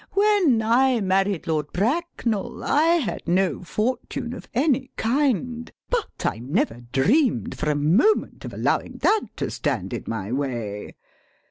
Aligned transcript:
When 0.13 0.63
I 0.63 0.99
married 0.99 1.45
Lord 1.45 1.71
Bracknell 1.73 2.63
I 2.63 2.95
had 2.95 3.27
no 3.27 3.61
fortune 3.63 4.33
of 4.33 4.47
any 4.51 4.89
kind. 4.97 5.71
But 5.91 6.25
I 6.25 6.39
never 6.39 6.81
dreamed 6.91 7.55
for 7.55 7.69
a 7.69 7.75
moment 7.75 8.43
of 8.43 8.51
allowing 8.53 8.97
that 9.03 9.25
to 9.35 9.51
stand 9.51 9.93
in 9.93 10.05
my 10.07 10.31
way. 10.31 10.95